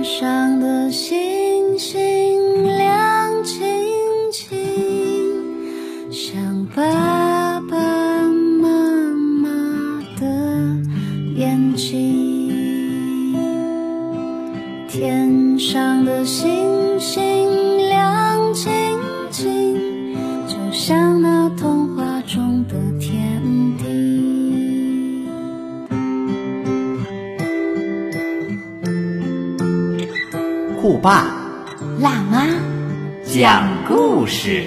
[0.00, 2.09] 天上的星星。
[30.80, 31.26] 酷爸
[31.98, 32.46] 辣妈，
[33.26, 34.64] 讲故事。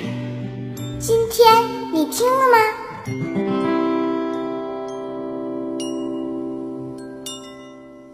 [1.00, 1.52] 今天
[1.92, 2.58] 你听了吗？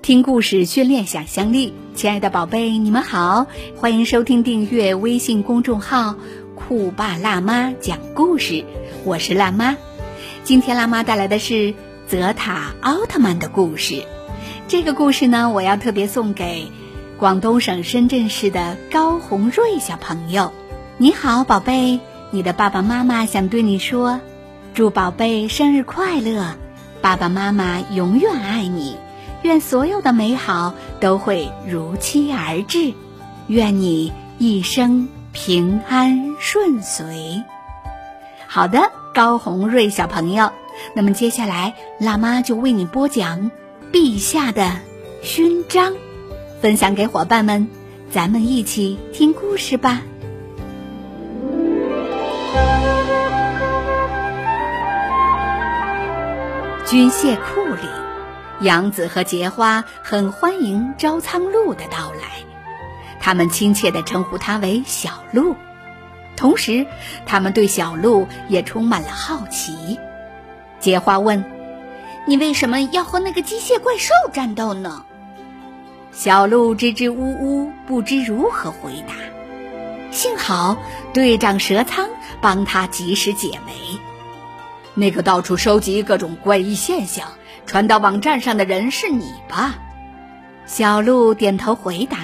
[0.02, 6.16] 听故事训练想象力，亲爱的宝贝，你们好，欢迎收听订阅微信公众号
[6.56, 8.64] “酷爸辣妈讲故事”，
[9.04, 9.76] 我是辣妈。
[10.46, 11.74] 今天辣妈带来的是
[12.08, 14.06] 泽塔奥特曼的故事。
[14.70, 16.72] 这个故事呢，我要特别送给
[17.20, 20.54] 广东省深圳市的高红瑞小朋友。
[20.98, 22.00] 你好，宝贝，
[22.32, 24.22] 你的爸爸妈妈想对你说，
[24.74, 26.56] 祝宝贝生日快乐，
[27.02, 28.96] 爸爸妈妈永远爱你。
[29.42, 32.94] 愿所有的美好都会如期而至，
[33.48, 37.44] 愿你一生平安顺遂。
[38.48, 40.54] 好的，高红瑞小朋友，
[40.96, 43.52] 那么接下来辣妈就为你播讲
[43.92, 44.78] 陛下的
[45.22, 45.94] 勋章，
[46.62, 47.70] 分享给伙伴们，
[48.12, 50.02] 咱们一起听故事吧。
[56.86, 57.88] 军械库里。
[58.62, 62.44] 杨子和结花很欢迎招仓鹿的到来，
[63.22, 65.56] 他们亲切地称呼他为小鹿，
[66.36, 66.86] 同时，
[67.26, 69.98] 他们对小鹿也充满了好奇。
[70.82, 71.46] 结花问
[72.28, 75.06] ：“你为什么要和那个机械怪兽战斗呢？”
[76.12, 79.14] 小鹿支支吾吾，不知如何回答。
[80.12, 80.78] 幸好
[81.14, 82.10] 队长蛇仓
[82.42, 84.00] 帮他及时解围。
[84.96, 87.28] 那个到处收集各种怪异现象。
[87.66, 89.76] 传到网站上的人是你吧？
[90.66, 92.18] 小鹿点头回答：“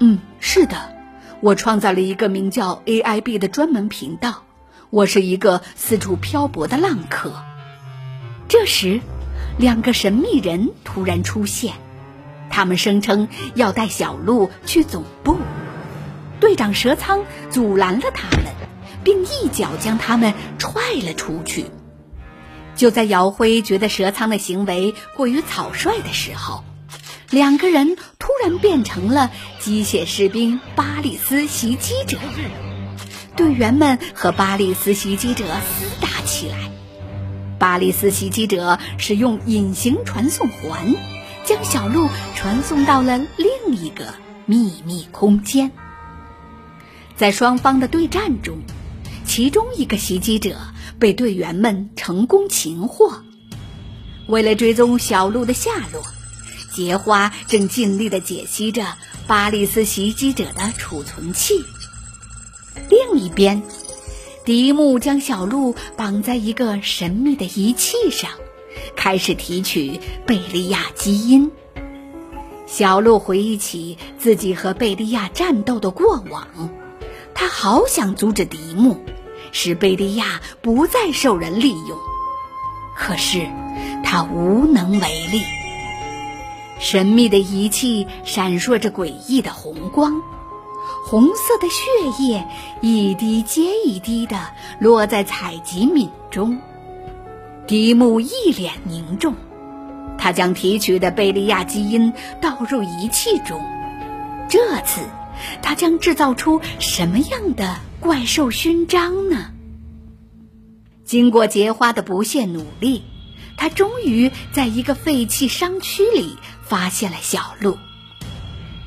[0.00, 0.76] 嗯，是的，
[1.40, 4.44] 我创造了一个名叫 AIB 的专门频道。
[4.88, 7.34] 我是一个四处漂泊的浪客。”
[8.48, 9.00] 这时，
[9.58, 11.74] 两个神秘人突然出现，
[12.50, 15.38] 他们声称要带小鹿去总部。
[16.40, 18.46] 队长蛇仓阻拦了他们，
[19.04, 21.66] 并一脚将他们踹了出去。
[22.74, 26.64] 就在姚辉觉得蛇仓的行为过于草率的时候，
[27.28, 32.18] 两个人突然变成了机械士兵巴利斯袭击者。
[33.36, 36.70] 队员们和巴利斯袭击者厮打起来。
[37.58, 40.94] 巴利斯袭击者使用隐形传送环，
[41.50, 44.14] 将小鹿传送到了另一个
[44.46, 45.72] 秘密空间。
[47.16, 48.58] 在双方的对战中，
[49.26, 50.56] 其中一个袭击者。
[51.00, 53.22] 被队员们成功擒获。
[54.28, 56.04] 为了追踪小鹿的下落，
[56.74, 58.84] 结花正尽力地解析着
[59.26, 61.54] 巴利斯袭击者的储存器。
[62.90, 63.62] 另一边，
[64.44, 68.30] 迪木将小鹿绑在一个神秘的仪器上，
[69.00, 71.50] 开始提取贝利亚基因。
[72.66, 76.68] 小鹿回忆起自己和贝利亚战斗的过往，
[77.34, 79.00] 他好想阻止迪木。
[79.52, 81.98] 使贝利亚不再受人利用，
[82.94, 83.48] 可是
[84.04, 85.40] 他无能为力。
[86.78, 90.20] 神秘的仪器闪烁着诡异的红光，
[91.06, 92.46] 红色的血液
[92.82, 94.38] 一滴接一滴地
[94.78, 96.60] 落在采集皿中。
[97.70, 99.36] 迪木一脸凝重，
[100.18, 103.62] 他将提取的贝利亚基因倒入仪器中。
[104.48, 105.02] 这次，
[105.62, 107.76] 他将制造出什么样的？
[108.00, 109.52] 怪兽勋章呢？
[111.04, 113.04] 经过结花的不懈努力，
[113.56, 117.78] 他终于在一个废弃商区里发现了小鹿。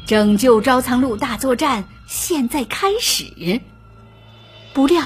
[0.05, 3.61] 拯救招藏鹿大作战现在开始。
[4.73, 5.05] 不料，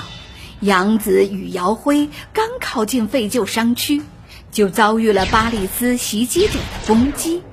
[0.62, 4.01] 杨子与姚辉刚靠近废旧商区，
[4.51, 7.44] 就遭遇了巴利斯袭击者的攻击。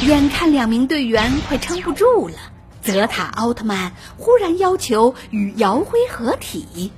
[0.00, 2.34] 眼看两名队员快撑不住了。
[2.80, 6.92] 泽塔奥特曼忽然要求与姚辉合体。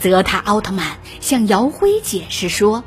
[0.00, 2.82] 泽塔奥特曼向姚辉解释说：“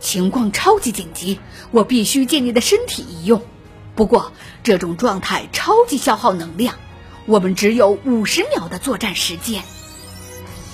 [0.00, 1.38] 情况超级紧急，
[1.70, 3.42] 我必须借你的身体一用。
[3.94, 4.32] 不过
[4.64, 6.74] 这种状态超级消耗能量，
[7.26, 9.62] 我们只有五十秒的作战时间。”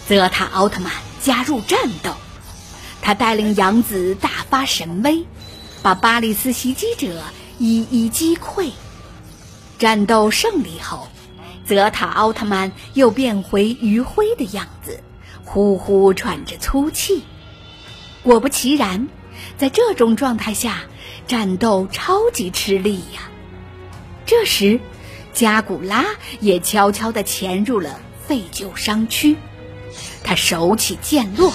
[0.09, 0.91] 泽塔奥特曼
[1.21, 2.15] 加入战斗，
[3.03, 5.27] 他带领杨子大发神威，
[5.83, 7.23] 把巴里斯袭击者
[7.59, 8.71] 一一击溃。
[9.79, 11.09] 战斗胜利后，
[11.67, 15.01] 泽塔奥特曼又变回余晖的样子，
[15.45, 17.23] 呼呼喘着粗气。
[18.23, 19.09] 果不其然，
[19.59, 20.85] 在这种状态下，
[21.27, 23.29] 战斗超级吃力呀。
[24.25, 24.81] 这时，
[25.35, 26.07] 加古拉
[26.41, 29.37] 也悄悄地潜入了废旧商区，
[30.23, 31.53] 他手起剑落，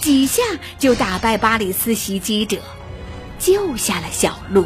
[0.00, 0.42] 几下
[0.78, 2.58] 就打败巴里斯袭击者，
[3.38, 4.64] 救下了小鹿。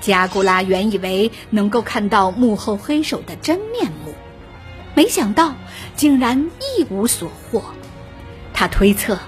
[0.00, 4.14] 加古拉原以为能够看到幕后黑手的真面目，
[4.94, 5.54] 没想到
[5.94, 7.62] 竟然一无所获。
[8.54, 9.18] 他推测，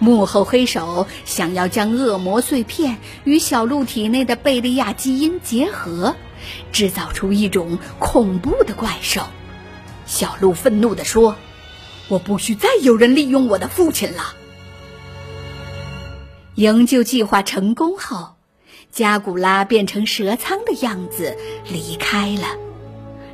[0.00, 6.16] 幕后黑手想要将恶魔碎片与小鹿体内的贝利亚基因结合，
[6.72, 9.22] 制造出一种恐怖的怪兽。
[10.06, 11.36] 小鹿愤怒地说
[12.08, 14.34] ：“我不许再有人利用我的父亲了。”
[16.56, 18.34] 营救计划成功后。
[18.90, 21.36] 加古拉变成蛇仓的样子
[21.70, 22.46] 离开了。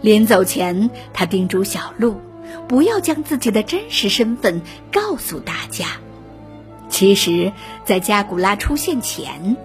[0.01, 2.21] 临走前，他叮嘱小鹿，
[2.67, 4.61] 不要将自己的真实身份
[4.93, 5.87] 告诉大家。
[6.91, 7.53] 其实，
[7.85, 9.57] 在加古拉出现前，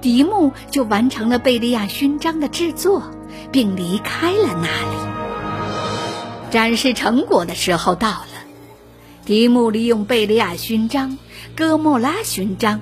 [0.00, 3.02] 迪木就完成了贝利亚勋章的制作，
[3.50, 6.50] 并离开了那里。
[6.50, 8.31] 展示成果的时候到了，
[9.24, 11.16] 迪木利用贝利亚勋章、
[11.54, 12.80] 哥莫拉勋章、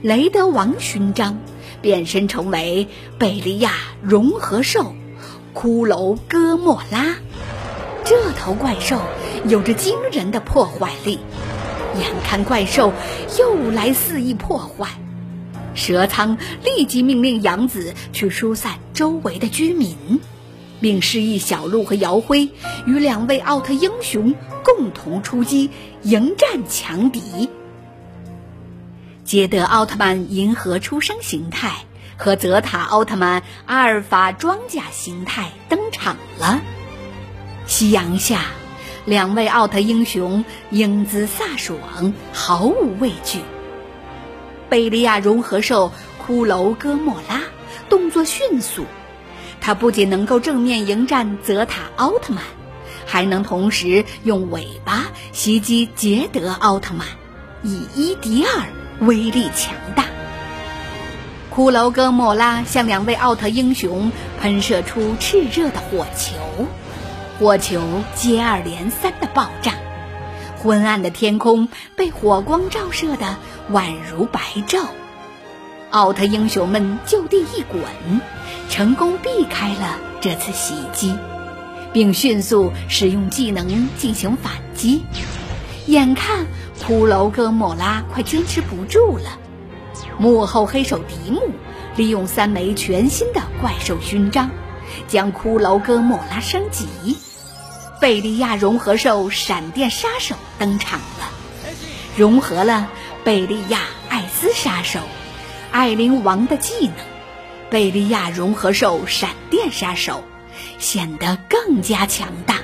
[0.00, 1.38] 雷德王勋章。
[1.82, 2.88] 变身成为
[3.18, 3.72] 贝利亚
[4.02, 4.94] 融合兽
[5.52, 7.16] 骷髅哥莫拉，
[8.06, 9.02] 这头怪兽
[9.46, 11.18] 有着惊人的破坏力。
[12.00, 12.94] 眼看怪兽
[13.38, 14.88] 又来肆意破坏，
[15.74, 19.94] 蛇仓立即命令杨子去疏散周围的居民，
[20.84, 22.50] 并示意小鹿和姚辉
[22.84, 25.70] 与两位奥特英雄共同出击，
[26.02, 27.48] 迎战强敌。
[29.24, 31.86] 捷德奥特曼银河出生形态
[32.18, 36.60] 和泽塔奥特曼阿尔法装甲形态登场了。
[37.64, 38.42] 夕阳下，
[39.06, 43.38] 两位奥特英雄英姿飒爽，毫无畏惧。
[44.68, 45.90] 贝利亚融合兽
[46.26, 47.40] 骷髅哥莫拉
[47.88, 48.84] 动作迅速，
[49.66, 52.42] 他不仅能够正面迎战泽塔奥特曼，
[53.06, 57.06] 还能同时用尾巴袭击捷德奥特曼，
[57.62, 58.62] 以一敌二。
[59.00, 60.04] 威力强大，
[61.52, 66.36] 骷髅哥莫拉向两位奥特英雄喷射出炽热的火球，
[67.40, 67.82] 火球
[68.14, 69.72] 接二连三的爆炸，
[70.58, 73.36] 昏暗的天空被火光照射的
[73.72, 74.84] 宛如白昼。
[75.94, 77.80] 奥特英雄们就地一滚，
[78.68, 81.14] 成功避开了这次袭击，
[81.92, 85.04] 并迅速使用技能进行反击。
[85.86, 86.46] 眼看。
[86.86, 89.38] 骷髅哥莫拉快坚持不住了，
[90.18, 91.40] 幕后黑手迪木
[91.96, 94.50] 利用三枚全新的怪兽勋章，
[95.06, 97.16] 将骷髅哥莫拉升级。
[98.00, 101.30] 贝利亚融合兽闪电杀手登场了，
[102.18, 102.90] 融合了
[103.22, 103.80] 贝利亚
[104.10, 105.00] 艾斯杀手、
[105.74, 106.94] 艾琳王的技能，
[107.68, 110.22] 贝利亚融合兽闪电杀手
[110.78, 112.60] 显得更加强大。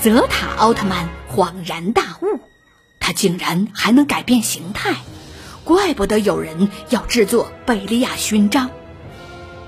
[0.00, 2.38] 泽塔奥特曼恍然大悟，
[3.00, 4.94] 他竟然还能改变形态，
[5.64, 8.70] 怪不得有人要制作贝利亚勋章。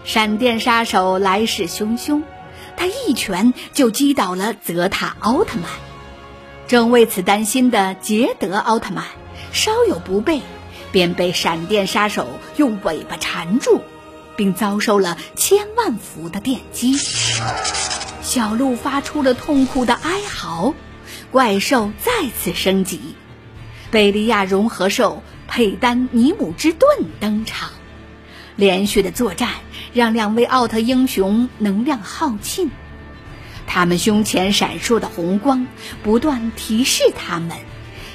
[0.05, 2.23] 闪电杀手来势汹汹，
[2.77, 5.69] 他一拳就击倒了泽塔奥特曼。
[6.69, 9.05] 正为此担心的捷德奥特曼
[9.51, 10.41] 稍有不备，
[10.93, 13.83] 便被闪电杀手用尾巴缠住，
[14.37, 16.95] 并遭受了千万伏的电击。
[18.23, 20.75] 小鹿发出了痛苦的哀嚎，
[21.31, 23.15] 怪兽再次升级，
[23.91, 26.89] 贝利亚融合兽佩丹尼姆之盾
[27.21, 27.71] 登场。
[28.57, 29.51] 连续的作战
[29.93, 32.71] 让两位奥特英雄能量耗尽，
[33.67, 35.67] 他们胸前闪烁的红光
[36.03, 37.57] 不断提示他们，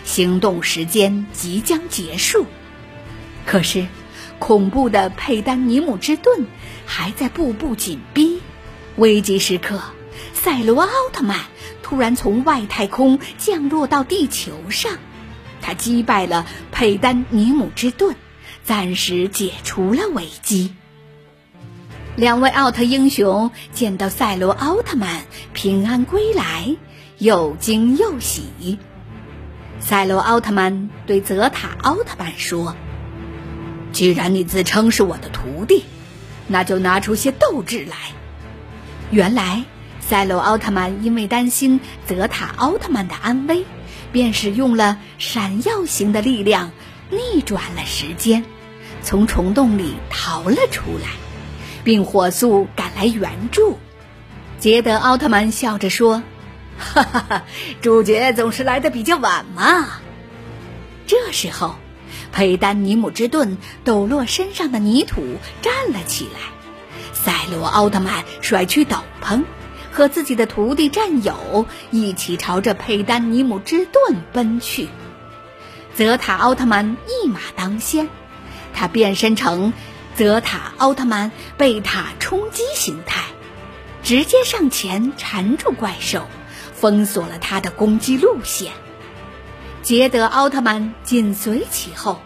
[0.04, 2.46] 行动时间即将结束。
[3.46, 3.88] 可是，
[4.40, 6.48] 恐怖的佩丹尼姆之盾
[6.86, 8.42] 还在步步紧逼，
[8.96, 9.82] 危急时刻。
[10.34, 11.40] 赛罗奥特曼
[11.82, 14.98] 突然从外太空降落到地球上，
[15.62, 18.16] 他击败了佩丹尼姆之盾，
[18.64, 20.74] 暂时解除了危机。
[22.16, 25.24] 两位奥特英雄见到赛罗奥特曼
[25.54, 26.76] 平安归来，
[27.18, 28.78] 又惊又喜。
[29.80, 32.76] 赛罗奥特曼对泽塔奥特曼说
[33.94, 35.86] ：“既然你自称是我的徒弟，
[36.48, 37.96] 那就拿出些斗志来。”
[39.12, 39.64] 原来。
[40.06, 43.64] 赛罗奥特曼因为担心泽塔奥特曼的安危，
[44.12, 46.72] 便使用了闪耀型的力量
[47.10, 48.44] 逆转了时间，
[49.02, 51.08] 从虫洞里逃了出来，
[51.86, 53.80] 并火速赶来援助。
[54.60, 56.22] 杰德奥特曼笑着说
[56.78, 57.44] ：“哈哈哈，
[57.82, 60.02] 主角总是来的比较晚嘛。”
[61.08, 61.76] 这时候，
[62.34, 66.40] 佩丹尼姆之盾抖落身上的泥土，站了起来。
[67.14, 69.44] 赛罗奥特曼甩去斗篷，
[69.92, 74.90] 和自己的徒弟战友一起朝着佩丹尼姆之盾奔去。
[75.94, 78.10] 泽塔奥特曼一马当先，
[78.74, 79.72] 他变身成
[80.16, 83.22] 泽塔奥特曼贝塔冲击形态，
[84.02, 86.28] 直接上前缠住怪兽，
[86.74, 88.72] 封锁了他的攻击路线。
[89.84, 92.20] 杰德奥特曼紧随其后，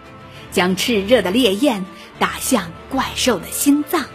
[0.52, 1.86] 将炽热的烈焰
[2.20, 4.06] 打向怪兽的心脏。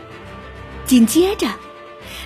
[0.86, 1.48] 紧接着，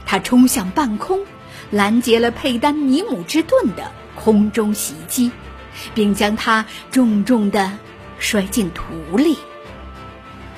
[0.05, 1.25] 他冲向半空，
[1.71, 5.33] 拦截了佩丹尼姆之盾的空中袭击。
[5.95, 7.73] 并将他重重的
[8.19, 9.37] 摔进土里。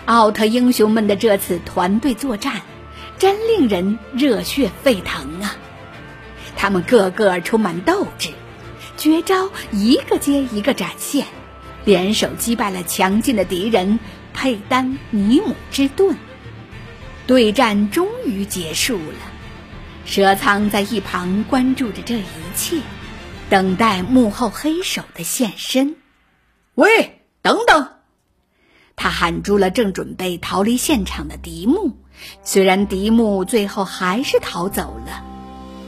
[0.06, 2.62] 奥特英雄们的这次团队作战，
[3.18, 5.56] 真令人热血沸腾啊！
[6.56, 8.30] 他们个个充满斗志，
[8.98, 11.24] 绝招一个接一个展现，
[11.84, 13.98] 联手击败了强劲的敌人
[14.34, 16.16] 佩丹尼姆之盾。
[17.26, 19.32] 对战终于结束了，
[20.04, 22.24] 蛇仓在一旁关注着这一
[22.54, 22.80] 切。
[23.48, 25.96] 等待幕后黑手的现身。
[26.74, 27.88] 喂，等等！
[28.94, 31.96] 他喊住了正准备逃离现场的迪木。
[32.42, 35.24] 虽然迪木最后还是逃走了，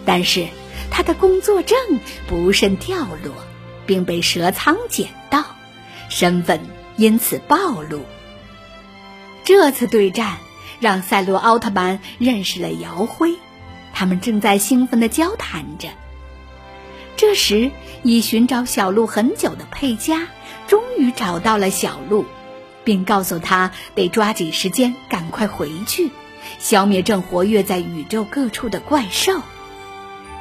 [0.07, 0.47] 但是
[0.91, 1.79] 他的工作证
[2.27, 3.35] 不慎掉落，
[3.87, 5.45] 并被蛇仓捡到，
[6.09, 6.61] 身份
[6.97, 8.03] 因此暴露。
[9.45, 10.37] 这次对战
[10.81, 13.37] 让赛罗奥特曼认识了姚辉，
[13.93, 15.89] 他们正在兴奋地交谈着。
[17.17, 17.71] 这时，
[18.03, 20.29] 已寻找小鹿很久的佩嘉
[20.67, 22.25] 终于找到了小鹿，
[22.83, 26.11] 并告诉他得抓紧时间，赶快回去，
[26.59, 29.43] 消灭正活跃在宇宙各处的怪兽。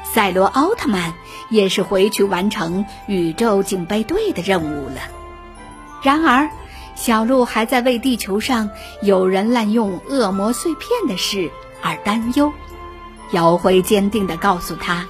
[0.03, 1.13] 赛罗奥特曼
[1.49, 5.01] 也是回去完成宇宙警备队的任务了。
[6.01, 6.49] 然而，
[6.95, 8.69] 小鹿还在为地球上
[9.01, 11.49] 有人滥用恶魔碎片的事
[11.81, 12.51] 而担忧。
[13.31, 15.05] 姚辉坚定地告诉他。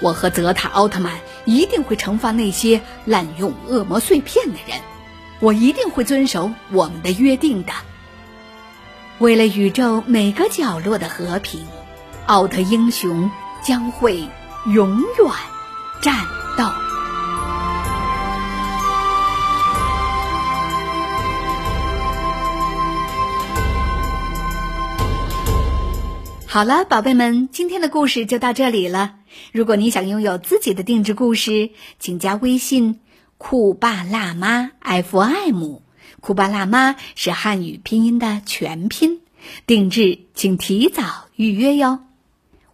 [0.00, 4.80] 我和泽塔奥特曼一定会惩罚那些滥用恶魔碎片的人，
[5.38, 7.72] 我一定会遵守我们的约定的。
[9.18, 11.64] 为了宇宙每个角落的和平，
[12.26, 13.30] 奥特英雄
[13.64, 14.28] 将会
[14.66, 15.32] 永远
[16.00, 16.14] 战
[16.56, 16.64] 斗。
[26.46, 29.14] 好了，宝贝们，今天的故事就到这里了。
[29.52, 33.00] 如果你想拥有自己的定制故事，请加微信
[33.38, 35.76] “酷爸辣妈 FM”。
[36.20, 39.22] 酷爸辣妈是汉语拼音的全拼，
[39.66, 42.00] 定制请提早预约哟。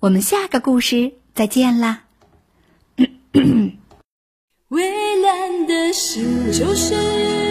[0.00, 2.04] 我们下个故事再见啦！
[4.68, 7.47] 蔚蓝的星就是。